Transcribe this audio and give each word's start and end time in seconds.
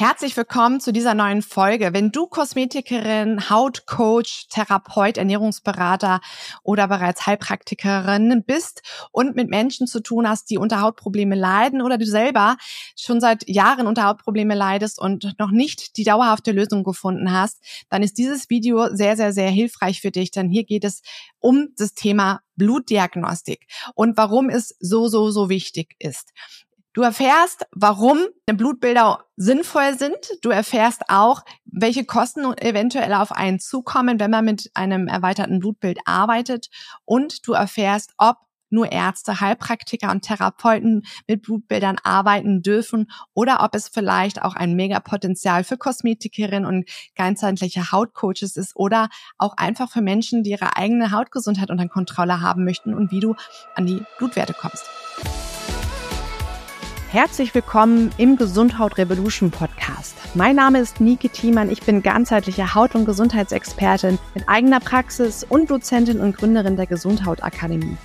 Herzlich 0.00 0.34
willkommen 0.34 0.80
zu 0.80 0.94
dieser 0.94 1.12
neuen 1.12 1.42
Folge. 1.42 1.92
Wenn 1.92 2.10
du 2.10 2.26
Kosmetikerin, 2.26 3.50
Hautcoach, 3.50 4.46
Therapeut, 4.48 5.18
Ernährungsberater 5.18 6.22
oder 6.62 6.88
bereits 6.88 7.26
Heilpraktikerin 7.26 8.42
bist 8.46 8.80
und 9.12 9.36
mit 9.36 9.50
Menschen 9.50 9.86
zu 9.86 10.00
tun 10.00 10.26
hast, 10.26 10.48
die 10.48 10.56
unter 10.56 10.80
Hautprobleme 10.80 11.34
leiden 11.34 11.82
oder 11.82 11.98
du 11.98 12.06
selber 12.06 12.56
schon 12.96 13.20
seit 13.20 13.46
Jahren 13.46 13.86
unter 13.86 14.04
Hautprobleme 14.04 14.54
leidest 14.54 14.98
und 14.98 15.38
noch 15.38 15.50
nicht 15.50 15.98
die 15.98 16.04
dauerhafte 16.04 16.52
Lösung 16.52 16.82
gefunden 16.82 17.30
hast, 17.30 17.58
dann 17.90 18.02
ist 18.02 18.16
dieses 18.16 18.48
Video 18.48 18.88
sehr, 18.96 19.18
sehr, 19.18 19.34
sehr 19.34 19.50
hilfreich 19.50 20.00
für 20.00 20.10
dich, 20.10 20.30
denn 20.30 20.48
hier 20.48 20.64
geht 20.64 20.84
es 20.84 21.02
um 21.40 21.74
das 21.76 21.92
Thema 21.92 22.40
Blutdiagnostik 22.56 23.66
und 23.94 24.16
warum 24.16 24.48
es 24.48 24.74
so, 24.80 25.08
so, 25.08 25.30
so 25.30 25.50
wichtig 25.50 25.94
ist. 25.98 26.32
Du 26.92 27.02
erfährst, 27.02 27.66
warum 27.70 28.18
Blutbilder 28.46 29.24
sinnvoll 29.36 29.96
sind. 29.96 30.18
Du 30.42 30.50
erfährst 30.50 31.02
auch, 31.08 31.42
welche 31.64 32.04
Kosten 32.04 32.44
eventuell 32.58 33.14
auf 33.14 33.30
einen 33.30 33.60
zukommen, 33.60 34.18
wenn 34.18 34.30
man 34.30 34.44
mit 34.44 34.70
einem 34.74 35.06
erweiterten 35.06 35.60
Blutbild 35.60 36.00
arbeitet. 36.04 36.68
Und 37.04 37.46
du 37.46 37.52
erfährst, 37.52 38.12
ob 38.18 38.38
nur 38.70 38.90
Ärzte, 38.90 39.40
Heilpraktiker 39.40 40.10
und 40.10 40.22
Therapeuten 40.22 41.02
mit 41.28 41.42
Blutbildern 41.42 41.96
arbeiten 42.02 42.62
dürfen 42.62 43.10
oder 43.34 43.62
ob 43.62 43.74
es 43.74 43.88
vielleicht 43.88 44.42
auch 44.42 44.54
ein 44.54 44.74
Megapotenzial 44.74 45.64
für 45.64 45.76
Kosmetikerinnen 45.76 46.64
und 46.64 46.88
ganzheitliche 47.16 47.90
Hautcoaches 47.90 48.56
ist 48.56 48.76
oder 48.76 49.08
auch 49.38 49.56
einfach 49.56 49.90
für 49.90 50.02
Menschen, 50.02 50.44
die 50.44 50.50
ihre 50.50 50.76
eigene 50.76 51.10
Hautgesundheit 51.10 51.70
unter 51.70 51.88
Kontrolle 51.88 52.40
haben 52.40 52.64
möchten 52.64 52.94
und 52.94 53.10
wie 53.10 53.20
du 53.20 53.34
an 53.74 53.86
die 53.86 54.02
Blutwerte 54.18 54.54
kommst. 54.54 54.88
Herzlich 57.12 57.52
willkommen 57.56 58.12
im 58.18 58.36
Gesundhaut 58.36 58.96
Revolution 58.96 59.50
Podcast. 59.50 60.14
Mein 60.34 60.54
Name 60.54 60.78
ist 60.78 61.00
Nike 61.00 61.28
Thiemann. 61.28 61.68
Ich 61.68 61.82
bin 61.82 62.04
ganzheitliche 62.04 62.76
Haut- 62.76 62.94
und 62.94 63.04
Gesundheitsexpertin 63.04 64.16
mit 64.32 64.48
eigener 64.48 64.78
Praxis 64.78 65.42
und 65.42 65.68
Dozentin 65.72 66.20
und 66.20 66.36
Gründerin 66.36 66.76
der 66.76 66.86
Gesundhautakademie. 66.86 67.96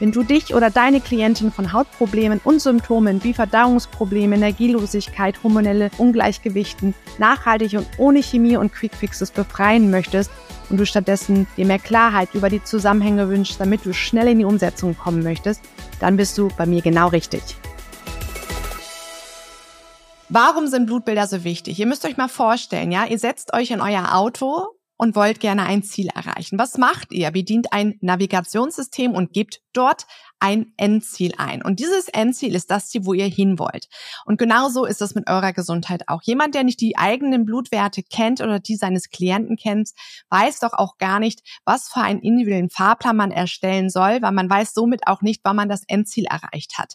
Wenn 0.00 0.12
du 0.12 0.22
dich 0.22 0.54
oder 0.54 0.70
deine 0.70 1.02
Klientin 1.02 1.52
von 1.52 1.74
Hautproblemen 1.74 2.40
und 2.42 2.62
Symptomen 2.62 3.22
wie 3.22 3.34
Verdauungsprobleme, 3.34 4.36
Energielosigkeit, 4.36 5.42
hormonelle 5.42 5.90
Ungleichgewichten 5.98 6.94
nachhaltig 7.18 7.74
und 7.74 7.86
ohne 7.98 8.22
Chemie 8.22 8.56
und 8.56 8.72
Quickfixes 8.72 9.30
befreien 9.30 9.90
möchtest 9.90 10.30
und 10.70 10.80
du 10.80 10.86
stattdessen 10.86 11.46
dir 11.58 11.66
mehr 11.66 11.78
Klarheit 11.78 12.30
über 12.32 12.48
die 12.48 12.64
Zusammenhänge 12.64 13.28
wünschst, 13.28 13.60
damit 13.60 13.84
du 13.84 13.92
schnell 13.92 14.28
in 14.28 14.38
die 14.38 14.46
Umsetzung 14.46 14.96
kommen 14.96 15.22
möchtest, 15.22 15.60
dann 16.00 16.16
bist 16.16 16.38
du 16.38 16.48
bei 16.56 16.64
mir 16.64 16.80
genau 16.80 17.08
richtig. 17.08 17.58
Warum 20.34 20.66
sind 20.66 20.86
Blutbilder 20.86 21.28
so 21.28 21.44
wichtig? 21.44 21.78
Ihr 21.78 21.86
müsst 21.86 22.04
euch 22.04 22.16
mal 22.16 22.26
vorstellen, 22.26 22.90
ja, 22.90 23.04
ihr 23.04 23.20
setzt 23.20 23.54
euch 23.54 23.70
in 23.70 23.80
euer 23.80 24.16
Auto 24.16 24.66
und 24.96 25.14
wollt 25.14 25.38
gerne 25.38 25.64
ein 25.64 25.84
Ziel 25.84 26.08
erreichen. 26.12 26.58
Was 26.58 26.76
macht 26.76 27.12
ihr? 27.12 27.30
Bedient 27.30 27.72
ein 27.72 27.98
Navigationssystem 28.00 29.12
und 29.12 29.32
gebt 29.32 29.60
dort 29.74 30.06
ein 30.40 30.72
Endziel 30.76 31.32
ein. 31.38 31.62
Und 31.62 31.80
dieses 31.80 32.08
Endziel 32.08 32.54
ist 32.54 32.70
das 32.70 32.88
Ziel, 32.88 33.06
wo 33.06 33.14
ihr 33.14 33.26
hin 33.26 33.58
wollt. 33.58 33.88
Und 34.26 34.38
genauso 34.38 34.84
ist 34.84 35.00
es 35.00 35.14
mit 35.14 35.28
eurer 35.28 35.52
Gesundheit 35.52 36.08
auch. 36.08 36.22
Jemand, 36.22 36.54
der 36.54 36.64
nicht 36.64 36.80
die 36.80 36.96
eigenen 36.96 37.44
Blutwerte 37.44 38.02
kennt 38.02 38.40
oder 38.40 38.60
die 38.60 38.76
seines 38.76 39.10
Klienten 39.10 39.56
kennt, 39.56 39.90
weiß 40.30 40.60
doch 40.60 40.72
auch 40.72 40.98
gar 40.98 41.20
nicht, 41.20 41.40
was 41.64 41.88
für 41.88 42.00
einen 42.00 42.20
individuellen 42.20 42.70
Fahrplan 42.70 43.16
man 43.16 43.30
erstellen 43.30 43.90
soll, 43.90 44.20
weil 44.22 44.32
man 44.32 44.50
weiß 44.50 44.74
somit 44.74 45.06
auch 45.06 45.22
nicht, 45.22 45.40
wann 45.44 45.56
man 45.56 45.68
das 45.68 45.82
Endziel 45.86 46.26
erreicht 46.26 46.78
hat. 46.78 46.94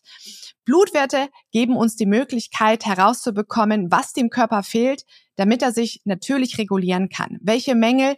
Blutwerte 0.66 1.30
geben 1.52 1.76
uns 1.76 1.96
die 1.96 2.06
Möglichkeit 2.06 2.86
herauszubekommen, 2.86 3.92
was 3.92 4.14
dem 4.14 4.30
Körper 4.30 4.62
fehlt, 4.62 5.04
damit 5.36 5.64
er 5.64 5.72
sich 5.72 6.02
natürlich 6.06 6.58
regulieren 6.58 7.10
kann. 7.10 7.40
Welche 7.42 7.74
Mängel 7.74 8.16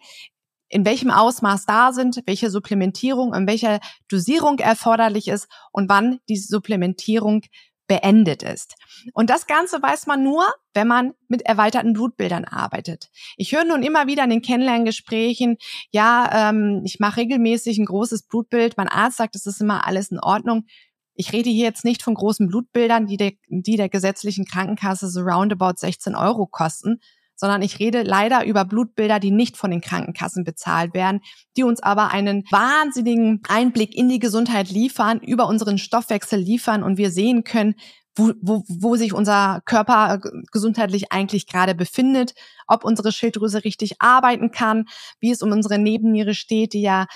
in 0.72 0.86
welchem 0.86 1.12
Ausmaß 1.12 1.66
da 1.66 1.94
sind, 1.94 2.22
welche 2.26 2.50
Supplementierung 2.50 3.34
in 3.34 3.48
welcher 3.48 3.80
Dosierung 4.10 4.60
erforderlich 4.60 5.28
ist 5.28 5.48
und 5.72 5.90
wann 5.90 6.20
die 6.30 6.38
Supplementierung 6.38 7.42
beendet 7.88 8.42
ist. 8.42 8.76
Und 9.14 9.30
das 9.30 9.48
Ganze 9.48 9.82
weiß 9.82 10.08
man 10.08 10.24
nur, 10.24 10.46
wenn 10.74 10.88
man 10.88 11.14
mit 11.28 11.42
erweiterten 11.42 11.92
Blutbildern 11.92 12.46
arbeitet. 12.46 13.10
Ich 13.36 13.52
höre 13.52 13.66
nun 13.66 13.84
immer 13.84 14.08
wieder 14.08 14.24
in 14.24 14.30
den 14.30 14.42
Kennenlerngesprächen, 14.42 15.58
ja, 15.90 16.50
ähm, 16.50 16.84
ich 16.86 17.02
mache 17.02 17.18
regelmäßig 17.18 17.78
ein 17.80 17.86
großes 17.86 18.28
Blutbild, 18.28 18.78
mein 18.78 18.88
Arzt 18.88 19.18
sagt, 19.18 19.36
es 19.36 19.46
ist 19.46 19.60
immer 19.60 19.86
alles 19.86 20.10
in 20.10 20.20
Ordnung. 20.20 20.68
Ich 21.16 21.34
rede 21.34 21.50
hier 21.50 21.66
jetzt 21.66 21.84
nicht 21.84 22.02
von 22.02 22.14
großen 22.14 22.48
Blutbildern, 22.48 23.08
die 23.08 23.18
der, 23.18 23.34
die 23.50 23.76
der 23.76 23.90
gesetzlichen 23.90 24.46
Krankenkasse 24.46 25.10
so 25.10 25.20
roundabout 25.20 25.74
16 25.76 26.16
Euro 26.16 26.48
kosten, 26.48 27.02
sondern 27.42 27.64
ich 27.64 27.80
rede 27.80 28.04
leider 28.04 28.46
über 28.46 28.66
Blutbilder, 28.66 29.20
die 29.20 29.32
nicht 29.32 29.58
von 29.58 29.72
den 29.72 29.82
Krankenkassen 29.82 30.44
bezahlt 30.44 30.94
werden, 30.94 31.22
die 31.58 31.64
uns 31.64 31.82
aber 31.82 32.12
einen 32.12 32.44
wahnsinnigen 32.52 33.42
Einblick 33.50 33.96
in 33.96 34.10
die 34.10 34.20
Gesundheit 34.20 34.70
liefern, 34.70 35.20
über 35.20 35.48
unseren 35.48 35.80
Stoffwechsel 35.80 36.40
liefern 36.40 36.84
und 36.84 37.00
wir 37.00 37.10
sehen 37.10 37.44
können, 37.44 37.74
wo, 38.16 38.34
wo, 38.42 38.64
wo 38.68 38.96
sich 38.96 39.14
unser 39.14 39.62
Körper 39.66 40.20
gesundheitlich 40.52 41.12
eigentlich 41.12 41.48
gerade 41.48 41.74
befindet, 41.74 42.36
ob 42.68 42.84
unsere 42.84 43.12
Schilddrüse 43.12 43.64
richtig 43.64 43.96
arbeiten 44.00 44.52
kann, 44.52 44.86
wie 45.20 45.32
es 45.32 45.42
um 45.42 45.52
unsere 45.52 45.80
Nebenniere 45.80 46.36
steht, 46.36 46.74
die 46.74 46.82
ja 46.82 47.08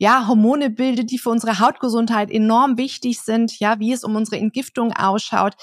ja, 0.00 0.26
Hormone 0.26 0.70
bildet, 0.70 1.10
die 1.10 1.18
für 1.18 1.28
unsere 1.28 1.58
Hautgesundheit 1.58 2.30
enorm 2.30 2.78
wichtig 2.78 3.20
sind, 3.20 3.60
ja, 3.60 3.78
wie 3.80 3.92
es 3.92 4.02
um 4.02 4.16
unsere 4.16 4.38
Entgiftung 4.38 4.94
ausschaut. 4.94 5.56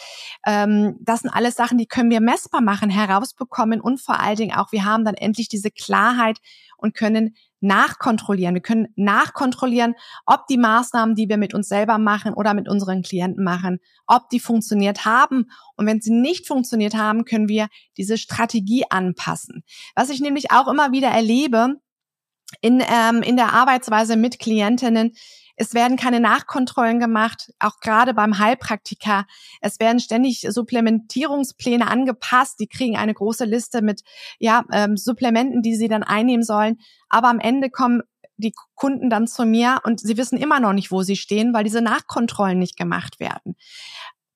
Ähm, 0.46 0.96
das 1.00 1.22
sind 1.22 1.32
alles 1.32 1.56
Sachen, 1.56 1.80
die 1.80 1.88
können 1.88 2.12
wir 2.12 2.22
messbar 2.22 2.62
machen, 2.62 2.92
herausbekommen 2.92 3.82
und 3.82 4.00
vor 4.00 4.20
allen 4.20 4.36
Dingen 4.36 4.56
auch, 4.56 4.72
wir 4.72 4.86
haben 4.86 5.06
dann 5.06 5.16
endlich 5.16 5.50
diese 5.50 5.72
Klarheit 5.72 6.38
und 6.78 6.94
können 6.94 7.36
nachkontrollieren. 7.62 8.54
Wir 8.54 8.62
können 8.62 8.90
nachkontrollieren, 8.96 9.96
ob 10.28 10.46
die 10.46 10.60
Maßnahmen, 10.60 11.16
die 11.16 11.30
wir 11.30 11.38
mit 11.38 11.56
uns 11.56 11.68
selber 11.68 11.98
machen 11.98 12.36
oder 12.36 12.54
mit 12.54 12.70
unseren 12.70 13.02
Klienten 13.02 13.44
machen, 13.44 13.80
ob 14.06 14.30
die 14.30 14.40
funktioniert 14.40 15.04
haben. 15.04 15.50
Und 15.76 15.88
wenn 15.88 16.00
sie 16.00 16.14
nicht 16.14 16.46
funktioniert 16.46 16.94
haben, 16.94 17.26
können 17.26 17.50
wir 17.50 17.70
diese 17.98 18.20
Strategie 18.20 18.84
anpassen. 18.92 19.64
Was 19.96 20.12
ich 20.12 20.22
nämlich 20.22 20.52
auch 20.52 20.68
immer 20.68 20.92
wieder 20.92 21.08
erlebe, 21.08 21.78
in, 22.62 22.82
ähm, 22.82 23.22
in 23.22 23.38
der 23.38 23.54
Arbeitsweise 23.54 24.16
mit 24.16 24.40
Klientinnen. 24.40 25.14
Es 25.60 25.74
werden 25.74 25.98
keine 25.98 26.20
Nachkontrollen 26.20 27.00
gemacht, 27.00 27.52
auch 27.58 27.80
gerade 27.80 28.14
beim 28.14 28.38
Heilpraktiker. 28.38 29.26
Es 29.60 29.80
werden 29.80 30.00
ständig 30.00 30.46
Supplementierungspläne 30.48 31.88
angepasst. 31.88 32.60
Die 32.60 32.68
kriegen 32.68 32.96
eine 32.96 33.16
große 33.16 33.46
Liste 33.46 33.82
mit 33.82 34.04
ja, 34.38 34.64
ähm, 34.72 34.98
Supplementen, 34.98 35.64
die 35.64 35.76
sie 35.76 35.88
dann 35.88 36.04
einnehmen 36.04 36.44
sollen. 36.44 36.78
Aber 37.10 37.30
am 37.30 37.40
Ende 37.40 37.72
kommen 37.72 38.04
die 38.38 38.54
Kunden 38.76 39.10
dann 39.10 39.28
zu 39.28 39.46
mir 39.46 39.80
und 39.84 40.00
sie 40.00 40.16
wissen 40.16 40.38
immer 40.38 40.60
noch 40.60 40.74
nicht, 40.74 40.92
wo 40.92 41.02
sie 41.02 41.16
stehen, 41.16 41.54
weil 41.54 41.64
diese 41.64 41.82
Nachkontrollen 41.82 42.60
nicht 42.60 42.78
gemacht 42.78 43.20
werden. 43.20 43.56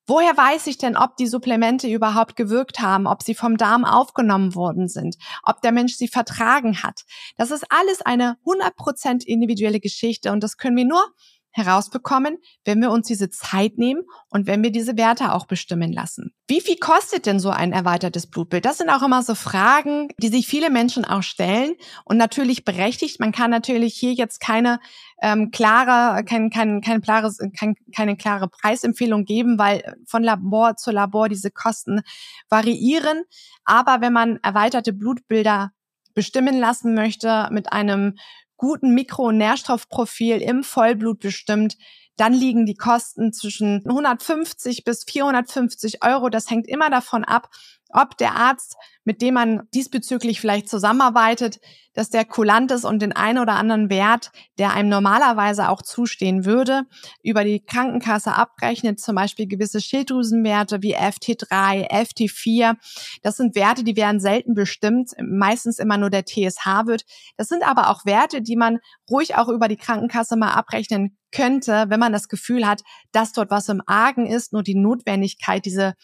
Woher 0.07 0.35
weiß 0.35 0.67
ich 0.67 0.77
denn, 0.77 0.97
ob 0.97 1.15
die 1.17 1.27
Supplemente 1.27 1.87
überhaupt 1.87 2.35
gewirkt 2.35 2.79
haben, 2.79 3.07
ob 3.07 3.21
sie 3.23 3.35
vom 3.35 3.57
Darm 3.57 3.85
aufgenommen 3.85 4.55
worden 4.55 4.87
sind, 4.87 5.15
ob 5.43 5.61
der 5.61 5.71
Mensch 5.71 5.93
sie 5.95 6.07
vertragen 6.07 6.83
hat? 6.83 7.01
Das 7.37 7.51
ist 7.51 7.65
alles 7.69 8.01
eine 8.01 8.37
100% 8.45 9.25
individuelle 9.25 9.79
Geschichte 9.79 10.31
und 10.31 10.41
das 10.43 10.57
können 10.57 10.75
wir 10.75 10.85
nur 10.85 11.05
herausbekommen, 11.51 12.37
wenn 12.65 12.81
wir 12.81 12.91
uns 12.91 13.07
diese 13.07 13.29
Zeit 13.29 13.77
nehmen 13.77 14.03
und 14.29 14.47
wenn 14.47 14.63
wir 14.63 14.71
diese 14.71 14.97
Werte 14.97 15.33
auch 15.33 15.45
bestimmen 15.45 15.91
lassen. 15.91 16.33
Wie 16.47 16.61
viel 16.61 16.77
kostet 16.77 17.25
denn 17.25 17.39
so 17.39 17.49
ein 17.49 17.73
erweitertes 17.73 18.27
Blutbild? 18.27 18.65
Das 18.65 18.77
sind 18.77 18.89
auch 18.89 19.03
immer 19.03 19.23
so 19.23 19.35
Fragen, 19.35 20.09
die 20.17 20.29
sich 20.29 20.47
viele 20.47 20.69
Menschen 20.69 21.05
auch 21.05 21.23
stellen 21.23 21.75
und 22.05 22.17
natürlich 22.17 22.65
berechtigt. 22.65 23.19
Man 23.19 23.31
kann 23.31 23.51
natürlich 23.51 23.95
hier 23.95 24.13
jetzt 24.13 24.39
keine 24.39 24.79
ähm, 25.21 25.51
klare, 25.51 26.23
kein, 26.23 26.49
kein, 26.49 26.81
kein 26.81 27.01
klares, 27.01 27.37
kein, 27.57 27.75
keine 27.95 28.17
klare 28.17 28.47
Preisempfehlung 28.47 29.25
geben, 29.25 29.59
weil 29.59 29.95
von 30.05 30.23
Labor 30.23 30.77
zu 30.77 30.91
Labor 30.91 31.29
diese 31.29 31.51
Kosten 31.51 32.01
variieren. 32.49 33.23
Aber 33.65 34.01
wenn 34.01 34.13
man 34.13 34.39
erweiterte 34.41 34.93
Blutbilder 34.93 35.71
bestimmen 36.13 36.59
lassen 36.59 36.93
möchte 36.93 37.47
mit 37.51 37.71
einem 37.71 38.15
guten 38.61 38.93
Mikro- 38.93 39.29
und 39.29 39.37
Nährstoffprofil 39.37 40.37
im 40.39 40.63
Vollblut 40.63 41.19
bestimmt, 41.19 41.77
dann 42.21 42.33
liegen 42.33 42.67
die 42.67 42.75
Kosten 42.75 43.33
zwischen 43.33 43.81
150 43.83 44.83
bis 44.83 45.05
450 45.05 46.03
Euro. 46.03 46.29
Das 46.29 46.51
hängt 46.51 46.67
immer 46.67 46.91
davon 46.91 47.23
ab, 47.23 47.49
ob 47.89 48.15
der 48.15 48.35
Arzt, 48.35 48.75
mit 49.03 49.23
dem 49.23 49.33
man 49.33 49.63
diesbezüglich 49.73 50.39
vielleicht 50.39 50.69
zusammenarbeitet, 50.69 51.59
dass 51.93 52.11
der 52.11 52.23
kulant 52.23 52.69
ist 52.69 52.85
und 52.85 53.01
den 53.01 53.11
einen 53.11 53.39
oder 53.39 53.53
anderen 53.53 53.89
Wert, 53.89 54.31
der 54.59 54.71
einem 54.71 54.87
normalerweise 54.87 55.67
auch 55.67 55.81
zustehen 55.81 56.45
würde, 56.45 56.83
über 57.23 57.43
die 57.43 57.59
Krankenkasse 57.59 58.33
abrechnet, 58.33 58.99
zum 58.99 59.15
Beispiel 59.15 59.47
gewisse 59.47 59.81
Schilddrüsenwerte 59.81 60.83
wie 60.83 60.95
FT3, 60.95 61.89
FT4. 61.89 62.75
Das 63.23 63.37
sind 63.37 63.55
Werte, 63.55 63.83
die 63.83 63.95
werden 63.95 64.19
selten 64.19 64.53
bestimmt, 64.53 65.13
meistens 65.19 65.79
immer 65.79 65.97
nur 65.97 66.11
der 66.11 66.25
TSH 66.27 66.85
wird. 66.85 67.03
Das 67.35 67.47
sind 67.47 67.63
aber 67.67 67.89
auch 67.89 68.05
Werte, 68.05 68.43
die 68.43 68.55
man 68.55 68.77
ruhig 69.09 69.35
auch 69.37 69.49
über 69.49 69.67
die 69.67 69.77
Krankenkasse 69.77 70.35
mal 70.35 70.51
abrechnen 70.51 71.17
könnte, 71.31 71.85
wenn 71.89 71.99
man 71.99 72.13
das 72.13 72.27
Gefühl 72.27 72.67
hat, 72.67 72.81
dass 73.11 73.33
dort 73.33 73.51
was 73.51 73.69
im 73.69 73.81
Argen 73.85 74.25
ist, 74.25 74.53
nur 74.53 74.63
die 74.63 74.75
Notwendigkeit, 74.75 75.65
diese 75.65 75.95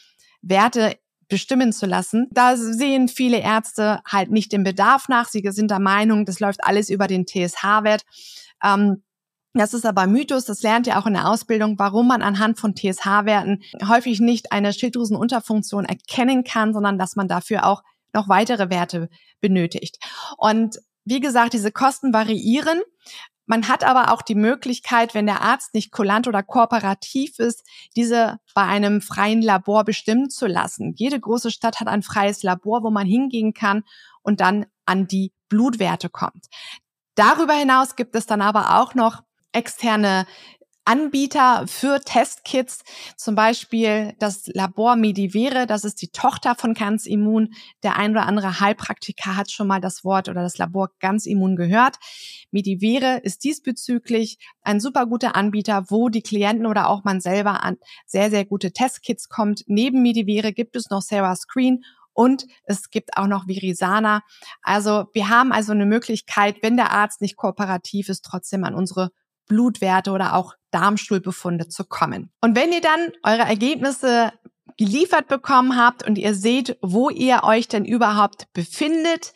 Werte 0.42 0.98
bestimmen 1.28 1.74
zu 1.74 1.86
lassen. 1.86 2.28
Da 2.32 2.56
sehen 2.56 3.08
viele 3.08 3.40
Ärzte 3.40 4.00
halt 4.06 4.32
nicht 4.32 4.52
den 4.52 4.64
Bedarf 4.64 5.10
nach. 5.10 5.28
Sie 5.28 5.44
sind 5.50 5.72
der 5.72 5.80
Meinung, 5.80 6.26
das 6.26 6.40
läuft 6.40 6.64
alles 6.64 6.90
über 6.90 7.08
den 7.08 7.26
TSH-Wert. 7.26 8.04
Ähm, 8.64 9.04
das 9.54 9.74
ist 9.74 9.86
aber 9.86 10.08
Mythos, 10.08 10.46
das 10.46 10.62
lernt 10.62 10.88
ihr 10.88 11.00
auch 11.00 11.08
in 11.08 11.14
der 11.14 11.28
Ausbildung, 11.28 11.80
warum 11.80 12.08
man 12.08 12.22
anhand 12.22 12.60
von 12.60 12.76
TSH-Werten 12.76 13.64
häufig 13.88 14.20
nicht 14.20 14.52
eine 14.52 14.72
Schilddrüsenunterfunktion 14.72 15.86
erkennen 15.86 16.44
kann, 16.44 16.74
sondern 16.74 17.00
dass 17.00 17.16
man 17.16 17.28
dafür 17.28 17.66
auch 17.66 17.84
noch 18.14 18.30
weitere 18.30 18.70
Werte 18.70 19.10
benötigt. 19.42 19.98
Und 20.38 20.78
wie 21.06 21.20
gesagt, 21.20 21.54
diese 21.54 21.72
Kosten 21.72 22.14
variieren. 22.14 22.82
Man 23.48 23.70
hat 23.70 23.84
aber 23.84 24.14
auch 24.14 24.22
die 24.22 24.36
Möglichkeit, 24.36 25.14
wenn 25.14 25.26
der 25.26 25.42
Arzt 25.42 25.74
nicht 25.74 25.92
kulant 25.92 26.28
oder 26.28 26.44
kooperativ 26.44 27.40
ist, 27.40 27.66
diese 27.96 28.40
bei 28.54 28.64
einem 28.64 29.02
freien 29.02 29.42
Labor 29.42 29.86
bestimmen 29.86 30.30
zu 30.30 30.48
lassen. 30.48 30.94
Jede 30.98 31.20
große 31.20 31.50
Stadt 31.50 31.80
hat 31.80 31.88
ein 31.88 32.04
freies 32.04 32.44
Labor, 32.44 32.84
wo 32.84 32.92
man 32.92 33.08
hingehen 33.08 33.54
kann 33.54 33.84
und 34.22 34.42
dann 34.42 34.66
an 34.86 35.08
die 35.08 35.34
Blutwerte 35.48 36.10
kommt. 36.10 36.48
Darüber 37.16 37.54
hinaus 37.54 37.96
gibt 37.96 38.16
es 38.16 38.26
dann 38.26 38.42
aber 38.42 38.80
auch 38.80 38.94
noch 38.94 39.24
externe 39.54 40.28
Anbieter 40.88 41.66
für 41.68 42.00
Testkits, 42.00 42.84
zum 43.18 43.36
Beispiel 43.36 44.16
das 44.20 44.48
Labor 44.48 44.96
Medivere, 44.96 45.68
das 45.68 45.84
ist 45.84 46.02
die 46.02 46.12
Tochter 46.12 46.56
von 46.56 46.74
Ganz 46.74 47.06
Immun. 47.06 47.50
Der 47.84 47.98
ein 47.98 48.12
oder 48.12 48.26
andere 48.26 48.62
Heilpraktiker 48.62 49.36
hat 49.36 49.52
schon 49.52 49.68
mal 49.68 49.82
das 49.82 50.06
Wort 50.06 50.30
oder 50.30 50.42
das 50.42 50.58
Labor 50.58 50.90
Ganz 51.00 51.26
Immun 51.26 51.58
gehört. 51.58 51.98
Medivere 52.52 53.18
ist 53.18 53.44
diesbezüglich 53.44 54.38
ein 54.62 54.80
super 54.80 55.06
guter 55.08 55.36
Anbieter, 55.36 55.86
wo 55.90 56.08
die 56.08 56.22
Klienten 56.22 56.66
oder 56.66 56.88
auch 56.88 57.04
man 57.04 57.20
selber 57.20 57.66
an 57.66 57.76
sehr, 58.06 58.30
sehr 58.30 58.46
gute 58.46 58.72
Testkits 58.72 59.28
kommt. 59.28 59.64
Neben 59.68 60.02
Medivere 60.02 60.54
gibt 60.54 60.78
es 60.78 60.90
noch 60.90 61.02
Sarah 61.02 61.36
Screen 61.36 61.84
und 62.14 62.48
es 62.64 62.90
gibt 62.90 63.18
auch 63.18 63.28
noch 63.28 63.48
Virisana. 63.48 64.22
Also 64.62 65.08
wir 65.14 65.28
haben 65.28 65.52
also 65.52 65.74
eine 65.74 65.86
Möglichkeit, 65.86 66.58
wenn 66.62 66.78
der 66.78 66.92
Arzt 66.92 67.20
nicht 67.20 67.36
kooperativ 67.36 68.08
ist, 68.08 68.24
trotzdem 68.24 68.64
an 68.64 68.74
unsere 68.74 69.12
Blutwerte 69.48 70.12
oder 70.12 70.36
auch 70.36 70.54
Darmstuhlbefunde 70.72 71.68
zu 71.68 71.86
kommen. 71.86 72.32
Und 72.42 72.56
wenn 72.56 72.72
ihr 72.72 72.82
dann 72.82 73.12
eure 73.24 73.48
Ergebnisse 73.48 74.32
geliefert 74.78 75.28
bekommen 75.28 75.76
habt 75.76 76.08
und 76.08 76.18
ihr 76.18 76.34
seht, 76.36 76.78
wo 76.82 77.10
ihr 77.10 77.44
euch 77.44 77.68
denn 77.68 77.86
überhaupt 77.86 78.52
befindet 78.54 79.34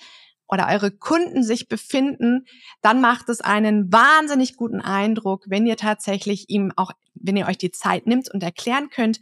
oder 0.47 0.67
eure 0.67 0.91
Kunden 0.91 1.43
sich 1.43 1.67
befinden, 1.67 2.45
dann 2.81 3.01
macht 3.01 3.29
es 3.29 3.41
einen 3.41 3.91
wahnsinnig 3.91 4.55
guten 4.57 4.81
Eindruck, 4.81 5.45
wenn 5.47 5.65
ihr 5.65 5.77
tatsächlich 5.77 6.49
ihm 6.49 6.71
auch, 6.75 6.91
wenn 7.13 7.37
ihr 7.37 7.47
euch 7.47 7.57
die 7.57 7.71
Zeit 7.71 8.05
nimmt 8.05 8.29
und 8.31 8.43
erklären 8.43 8.89
könnt, 8.89 9.19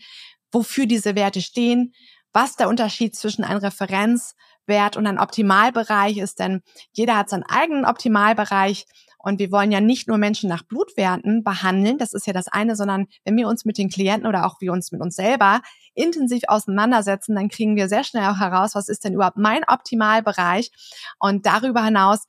wofür 0.51 0.88
diese 0.88 1.15
Werte 1.15 1.41
stehen, 1.41 1.94
was 2.33 2.56
der 2.56 2.68
Unterschied 2.69 3.15
zwischen 3.15 3.44
einem 3.44 3.59
Referenzwert 3.59 4.97
und 4.97 5.07
einem 5.07 5.19
Optimalbereich 5.19 6.18
ist, 6.18 6.39
denn 6.39 6.62
jeder 6.91 7.15
hat 7.15 7.30
seinen 7.30 7.44
eigenen 7.44 7.86
Optimalbereich 7.86 8.86
und 9.21 9.38
wir 9.39 9.51
wollen 9.51 9.71
ja 9.71 9.81
nicht 9.81 10.07
nur 10.07 10.18
Menschen 10.18 10.50
nach 10.50 10.63
Blutwerten 10.63 11.44
behandeln, 11.44 11.98
das 11.98 12.13
ist 12.13 12.25
ja 12.25 12.33
das 12.33 12.48
eine, 12.48 12.75
sondern 12.75 13.07
wenn 13.25 13.36
wir 13.36 13.48
uns 13.48 13.66
mit 13.66 13.77
den 13.77 13.89
Klienten 13.89 14.27
oder 14.27 14.45
auch 14.45 14.62
wir 14.62 14.71
uns 14.71 14.92
mit 14.92 15.01
uns 15.01 15.16
selber 15.16 15.62
intensiv 15.94 16.44
auseinandersetzen, 16.48 17.36
dann 17.36 17.50
kriegen 17.50 17.75
wir 17.75 17.89
sehr 17.89 18.06
schnell 18.06 18.25
auch 18.30 18.39
heraus, 18.39 18.75
was 18.75 18.88
ist 18.88 19.04
denn 19.04 19.13
überhaupt 19.13 19.38
mein 19.38 19.63
Optimalbereich. 19.68 20.71
Und 21.19 21.45
darüber 21.45 21.83
hinaus 21.83 22.25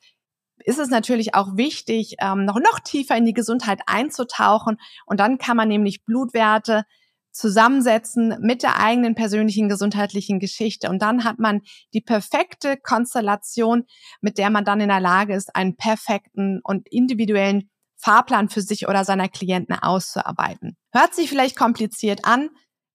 ist 0.64 0.78
es 0.78 0.90
natürlich 0.90 1.34
auch 1.34 1.56
wichtig, 1.56 2.16
ähm, 2.20 2.44
noch, 2.44 2.56
noch 2.56 2.81
tiefer 2.81 3.16
in 3.16 3.25
die 3.25 3.34
Gesundheit 3.34 3.81
einzutauchen. 3.86 4.78
Und 5.06 5.20
dann 5.20 5.38
kann 5.38 5.56
man 5.56 5.69
nämlich 5.69 6.04
Blutwerte 6.04 6.84
zusammensetzen 7.32 8.37
mit 8.41 8.62
der 8.62 8.79
eigenen 8.79 9.15
persönlichen 9.15 9.69
gesundheitlichen 9.69 10.41
Geschichte. 10.41 10.91
Und 10.91 11.00
dann 11.03 11.25
hat 11.25 11.38
man 11.38 11.62
die 11.94 12.00
perfekte 12.00 12.77
Konstellation, 12.77 13.85
mit 14.21 14.38
der 14.38 14.50
man 14.50 14.65
dann 14.65 14.81
in 14.81 14.88
der 14.88 15.00
Lage 15.00 15.35
ist, 15.35 15.55
einen 15.55 15.77
perfekten 15.77 16.61
und 16.65 16.88
individuellen 16.91 17.71
Fahrplan 17.97 18.49
für 18.49 18.62
sich 18.62 18.88
oder 18.88 19.05
seiner 19.05 19.29
Klienten 19.29 19.75
auszuarbeiten. 19.75 20.77
Hört 20.93 21.15
sich 21.15 21.29
vielleicht 21.29 21.56
kompliziert 21.56 22.25
an, 22.25 22.49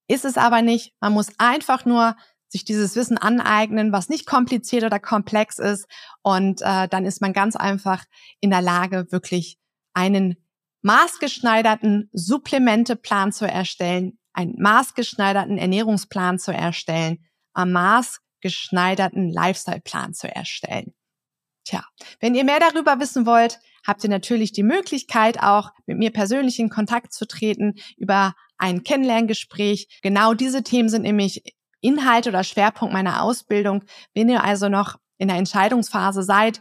ist 0.07 0.25
es 0.25 0.37
aber 0.37 0.61
nicht. 0.61 0.93
Man 0.99 1.13
muss 1.13 1.29
einfach 1.37 1.85
nur 1.85 2.15
sich 2.47 2.63
dieses 2.63 2.95
Wissen 2.95 3.17
aneignen, 3.17 3.91
was 3.91 4.09
nicht 4.09 4.25
kompliziert 4.25 4.83
oder 4.83 4.99
komplex 4.99 5.59
ist. 5.59 5.85
Und 6.21 6.61
äh, 6.61 6.87
dann 6.87 7.05
ist 7.05 7.21
man 7.21 7.33
ganz 7.33 7.55
einfach 7.55 8.03
in 8.39 8.49
der 8.49 8.61
Lage, 8.61 9.07
wirklich 9.11 9.57
einen 9.93 10.35
maßgeschneiderten 10.83 12.09
Supplementeplan 12.13 13.31
zu 13.31 13.45
erstellen, 13.45 14.19
einen 14.35 14.61
maßgeschneiderten 14.61 15.57
Ernährungsplan 15.57 16.39
zu 16.39 16.51
erstellen, 16.51 17.25
einen 17.53 17.71
maßgeschneiderten 17.71 19.29
Lifestyle-Plan 19.29 20.13
zu 20.13 20.33
erstellen. 20.33 20.93
Tja, 21.63 21.83
wenn 22.19 22.35
ihr 22.35 22.43
mehr 22.43 22.59
darüber 22.59 22.99
wissen 22.99 23.25
wollt, 23.25 23.59
habt 23.87 24.03
ihr 24.03 24.09
natürlich 24.09 24.51
die 24.51 24.63
Möglichkeit, 24.63 25.41
auch 25.41 25.71
mit 25.85 25.97
mir 25.97 26.11
persönlich 26.11 26.59
in 26.59 26.69
Kontakt 26.69 27.13
zu 27.13 27.25
treten 27.25 27.75
über 27.97 28.35
ein 28.57 28.83
Kennenlerngespräch. 28.83 29.99
Genau 30.01 30.33
diese 30.33 30.63
Themen 30.63 30.89
sind 30.89 31.03
nämlich 31.03 31.43
Inhalt 31.81 32.27
oder 32.27 32.43
Schwerpunkt 32.43 32.93
meiner 32.93 33.21
Ausbildung. 33.23 33.83
Wenn 34.13 34.29
ihr 34.29 34.43
also 34.43 34.69
noch 34.69 34.97
in 35.17 35.27
der 35.27 35.37
Entscheidungsphase 35.37 36.23
seid, 36.23 36.59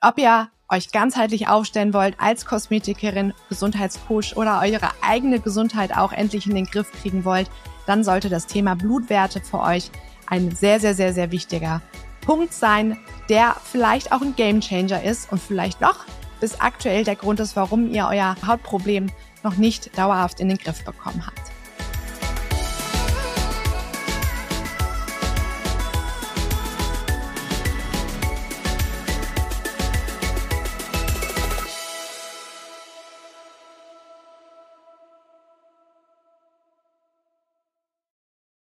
ob 0.00 0.18
ihr 0.18 0.50
euch 0.70 0.92
ganzheitlich 0.92 1.48
aufstellen 1.48 1.92
wollt 1.92 2.14
als 2.18 2.46
Kosmetikerin, 2.46 3.34
Gesundheitscoach 3.48 4.36
oder 4.36 4.60
eure 4.60 4.90
eigene 5.02 5.40
Gesundheit 5.40 5.96
auch 5.96 6.12
endlich 6.12 6.46
in 6.46 6.54
den 6.54 6.66
Griff 6.66 6.90
kriegen 6.92 7.24
wollt, 7.24 7.50
dann 7.86 8.04
sollte 8.04 8.28
das 8.28 8.46
Thema 8.46 8.76
Blutwerte 8.76 9.40
für 9.40 9.60
euch 9.60 9.90
ein 10.26 10.54
sehr, 10.54 10.80
sehr, 10.80 10.94
sehr, 10.94 11.12
sehr 11.12 11.32
wichtiger 11.32 11.82
Punkt 12.20 12.52
sein, 12.52 12.98
der 13.28 13.56
vielleicht 13.64 14.12
auch 14.12 14.22
ein 14.22 14.36
Gamechanger 14.36 15.02
ist 15.02 15.32
und 15.32 15.40
vielleicht 15.40 15.80
noch 15.80 16.04
bis 16.40 16.60
aktuell 16.60 17.04
der 17.04 17.16
Grund 17.16 17.40
ist, 17.40 17.56
warum 17.56 17.90
ihr 17.90 18.06
euer 18.08 18.36
Hautproblem 18.46 19.10
noch 19.42 19.56
nicht 19.56 19.96
dauerhaft 19.98 20.40
in 20.40 20.48
den 20.48 20.58
Griff 20.58 20.84
bekommen 20.84 21.26
habt. 21.26 21.59